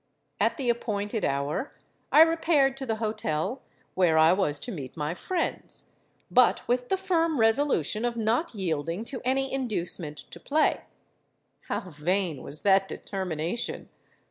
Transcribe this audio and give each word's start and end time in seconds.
At 0.39 0.57
the 0.57 0.71
appointed 0.71 1.23
hour 1.23 1.73
I 2.11 2.23
repaired 2.23 2.75
to 2.77 2.87
the 2.87 2.95
hotel 2.95 3.61
where 3.93 4.17
I 4.17 4.33
was 4.33 4.59
to 4.61 4.71
meet 4.71 4.97
my 4.97 5.13
friends; 5.13 5.91
but 6.31 6.67
with 6.67 6.89
the 6.89 6.97
firm 6.97 7.39
resolution 7.39 8.03
of 8.03 8.17
not 8.17 8.55
yielding 8.55 9.03
to 9.03 9.21
any 9.23 9.53
inducement 9.53 10.17
to 10.17 10.39
play. 10.39 10.81
How 11.67 11.81
vain 11.91 12.41
was 12.41 12.61
that 12.61 12.87
determination! 12.87 13.89